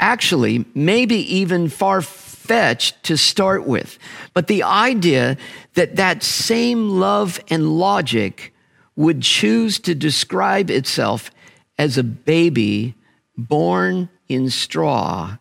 Actually, 0.00 0.64
maybe 0.74 1.16
even 1.34 1.68
far 1.68 2.02
fetched 2.02 3.02
to 3.04 3.16
start 3.16 3.66
with. 3.66 3.98
But 4.34 4.48
the 4.48 4.64
idea 4.64 5.36
that 5.74 5.96
that 5.96 6.24
same 6.24 6.90
love 6.90 7.40
and 7.50 7.78
logic 7.78 8.52
would 8.98 9.22
choose 9.22 9.78
to 9.78 9.94
describe 9.94 10.68
itself 10.70 11.30
as 11.78 11.96
a 11.96 12.02
baby 12.02 12.96
born 13.36 14.08
in 14.28 14.50
straw 14.50 15.36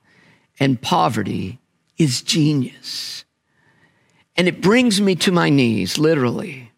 and 0.59 0.79
poverty 0.79 1.57
is 1.97 2.21
genius. 2.21 3.25
And 4.35 4.47
it 4.47 4.61
brings 4.61 5.01
me 5.01 5.15
to 5.15 5.31
my 5.31 5.49
knees, 5.49 5.97
literally. 5.97 6.71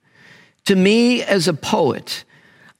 To 0.67 0.75
me, 0.77 1.21
as 1.21 1.49
a 1.49 1.53
poet, 1.53 2.23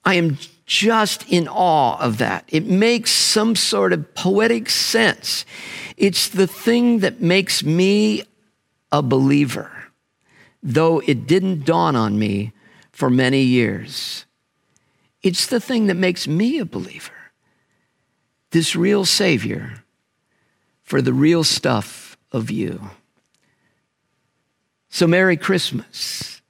I 0.06 0.14
am 0.14 0.38
just 0.66 1.28
in 1.28 1.50
awe 1.50 2.00
of 2.00 2.20
that. 2.20 2.46
It 2.48 2.66
makes 2.66 3.12
some 3.12 3.54
sort 3.58 3.92
of 3.92 4.14
poetic 4.16 4.70
sense. 4.70 5.44
It's 5.98 6.30
the 6.30 6.48
thing 6.48 7.00
that 7.00 7.20
makes 7.20 7.66
me 7.66 8.24
a 8.94 9.02
believer, 9.02 9.70
though 10.64 11.00
it 11.00 11.28
didn't 11.28 11.66
dawn 11.66 11.98
on 11.98 12.18
me 12.18 12.54
for 13.00 13.10
many 13.10 13.44
years. 13.44 14.26
It's 15.24 15.48
the 15.48 15.62
thing 15.62 15.88
that 15.88 15.96
makes 15.96 16.28
me 16.28 16.60
a 16.60 16.66
believer. 16.66 17.14
This 18.52 18.76
real 18.76 19.06
Savior 19.06 19.86
for 20.84 21.02
the 21.02 21.14
real 21.14 21.46
stuff 21.46 22.18
of 22.34 22.52
you. 22.52 22.90
So, 24.90 25.08
Merry 25.08 25.38
Christmas. 25.38 26.42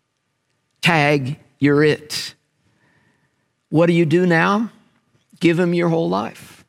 Tag, 0.81 1.37
you're 1.59 1.83
it. 1.83 2.33
What 3.69 3.85
do 3.85 3.93
you 3.93 4.07
do 4.07 4.25
now? 4.25 4.71
Give 5.39 5.59
Him 5.59 5.75
your 5.75 5.89
whole 5.89 6.09
life. 6.09 6.65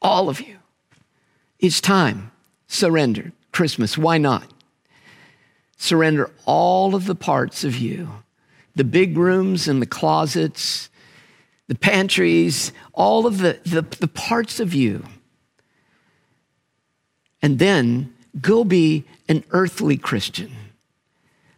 All 0.00 0.30
of 0.30 0.40
you. 0.40 0.56
It's 1.58 1.82
time. 1.82 2.30
Surrender. 2.68 3.32
Christmas. 3.52 3.98
Why 3.98 4.16
not? 4.16 4.50
Surrender 5.76 6.30
all 6.46 6.94
of 6.94 7.04
the 7.04 7.14
parts 7.14 7.64
of 7.64 7.76
you 7.76 8.23
the 8.74 8.84
big 8.84 9.16
rooms 9.16 9.68
and 9.68 9.80
the 9.80 9.86
closets, 9.86 10.88
the 11.68 11.74
pantries, 11.74 12.72
all 12.92 13.26
of 13.26 13.38
the, 13.38 13.58
the, 13.64 13.82
the 14.00 14.08
parts 14.08 14.60
of 14.60 14.74
you. 14.74 15.04
And 17.40 17.58
then 17.58 18.14
go 18.40 18.64
be 18.64 19.04
an 19.28 19.44
earthly 19.50 19.96
Christian, 19.96 20.52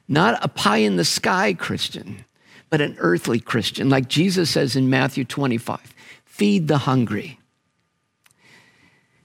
not 0.09 0.39
a 0.45 0.49
pie 0.49 0.79
in 0.79 0.97
the 0.97 1.05
sky 1.05 1.55
Christian, 1.55 2.25
but 2.71 2.81
an 2.81 2.97
earthly 2.99 3.41
Christian, 3.41 3.89
like 3.89 4.09
Jesus 4.09 4.51
says 4.51 4.77
in 4.77 4.91
Matthew 4.91 5.25
25 5.25 5.95
feed 6.25 6.69
the 6.69 6.79
hungry, 6.79 7.41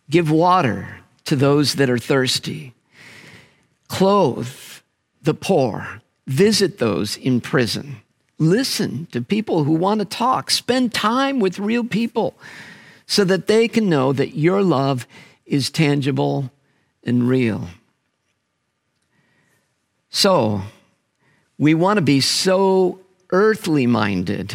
give 0.10 0.32
water 0.32 1.00
to 1.26 1.36
those 1.36 1.76
that 1.76 1.90
are 1.90 1.98
thirsty, 1.98 2.74
clothe 3.90 4.48
the 5.22 5.34
poor 5.34 6.02
Visit 6.32 6.78
those 6.78 7.18
in 7.18 7.42
prison. 7.42 7.98
Listen 8.40 9.06
to 9.08 9.22
people 9.22 9.66
who 9.66 9.74
want 9.74 10.00
to 10.00 10.06
talk. 10.06 10.50
Spend 10.50 10.94
time 10.94 11.42
with 11.42 11.60
real 11.60 11.84
people 11.84 12.36
so 13.06 13.26
that 13.26 13.48
they 13.48 13.68
can 13.68 13.90
know 13.90 14.14
that 14.14 14.38
your 14.38 14.64
love 14.64 15.06
is 15.46 15.70
tangible 15.70 16.50
and 17.04 17.28
real. 17.28 17.68
So, 20.10 20.62
we 21.58 21.74
want 21.74 21.98
to 21.98 22.02
be 22.02 22.22
so 22.22 23.02
earthly 23.32 23.86
minded 23.86 24.54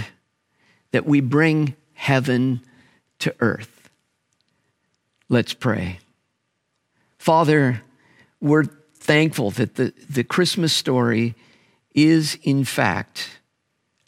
that 0.92 1.04
we 1.04 1.20
bring 1.20 1.76
heaven 1.92 2.62
to 3.18 3.34
earth. 3.40 3.90
Let's 5.28 5.52
pray. 5.52 5.98
Father, 7.18 7.82
we're 8.40 8.64
thankful 8.94 9.50
that 9.50 9.74
the, 9.74 9.92
the 10.08 10.24
Christmas 10.24 10.72
story 10.72 11.34
is, 11.96 12.38
in 12.42 12.62
fact, 12.62 13.40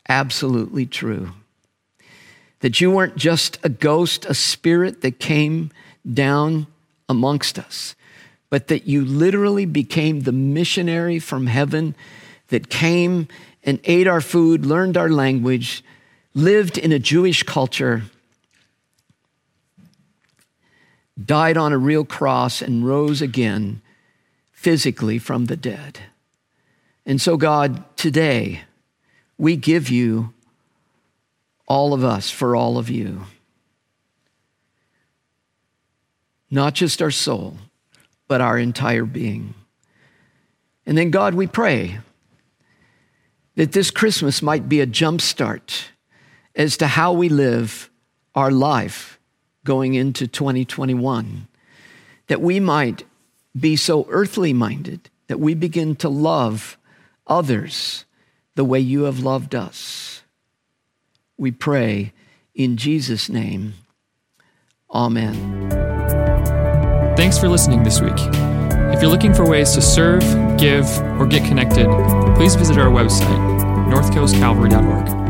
absolutely 0.08 0.86
true. 0.86 1.32
That 2.60 2.80
you 2.80 2.90
weren't 2.90 3.16
just 3.16 3.58
a 3.64 3.68
ghost, 3.68 4.26
a 4.26 4.34
spirit 4.34 5.00
that 5.00 5.18
came 5.18 5.70
down 6.12 6.66
amongst 7.08 7.58
us, 7.58 7.96
but 8.50 8.68
that 8.68 8.86
you 8.86 9.04
literally 9.04 9.64
became 9.64 10.20
the 10.20 10.32
missionary 10.32 11.18
from 11.18 11.46
heaven 11.46 11.94
that 12.48 12.68
came 12.68 13.26
and 13.64 13.80
ate 13.84 14.06
our 14.06 14.20
food, 14.20 14.66
learned 14.66 14.96
our 14.96 15.08
language, 15.08 15.82
lived 16.34 16.76
in 16.78 16.92
a 16.92 16.98
Jewish 16.98 17.42
culture, 17.42 18.02
died 21.22 21.56
on 21.56 21.72
a 21.72 21.78
real 21.78 22.04
cross, 22.04 22.60
and 22.62 22.86
rose 22.86 23.22
again 23.22 23.80
physically 24.52 25.18
from 25.18 25.46
the 25.46 25.56
dead. 25.56 26.00
And 27.08 27.18
so, 27.18 27.38
God, 27.38 27.82
today 27.96 28.64
we 29.38 29.56
give 29.56 29.88
you 29.88 30.34
all 31.66 31.94
of 31.94 32.04
us 32.04 32.30
for 32.30 32.54
all 32.54 32.76
of 32.76 32.90
you. 32.90 33.22
Not 36.50 36.74
just 36.74 37.00
our 37.00 37.10
soul, 37.10 37.56
but 38.26 38.42
our 38.42 38.58
entire 38.58 39.06
being. 39.06 39.54
And 40.84 40.98
then, 40.98 41.10
God, 41.10 41.32
we 41.32 41.46
pray 41.46 41.98
that 43.54 43.72
this 43.72 43.90
Christmas 43.90 44.42
might 44.42 44.68
be 44.68 44.82
a 44.82 44.86
jumpstart 44.86 45.86
as 46.54 46.76
to 46.76 46.86
how 46.88 47.14
we 47.14 47.30
live 47.30 47.88
our 48.34 48.50
life 48.50 49.18
going 49.64 49.94
into 49.94 50.26
2021. 50.26 51.48
That 52.26 52.42
we 52.42 52.60
might 52.60 53.04
be 53.58 53.76
so 53.76 54.06
earthly 54.10 54.52
minded 54.52 55.08
that 55.28 55.40
we 55.40 55.54
begin 55.54 55.96
to 55.96 56.10
love 56.10 56.77
others 57.28 58.04
the 58.54 58.64
way 58.64 58.80
you 58.80 59.04
have 59.04 59.20
loved 59.20 59.54
us. 59.54 60.22
We 61.36 61.52
pray 61.52 62.12
in 62.54 62.76
Jesus' 62.76 63.28
name. 63.28 63.74
Amen. 64.92 65.68
Thanks 67.16 67.38
for 67.38 67.48
listening 67.48 67.82
this 67.82 68.00
week. 68.00 68.18
If 68.18 69.02
you're 69.02 69.10
looking 69.10 69.34
for 69.34 69.48
ways 69.48 69.72
to 69.74 69.82
serve, 69.82 70.22
give, 70.58 70.86
or 71.20 71.26
get 71.26 71.46
connected, 71.46 71.86
please 72.36 72.56
visit 72.56 72.78
our 72.78 72.90
website, 72.90 73.38
northcoastcalvary.org. 73.92 75.27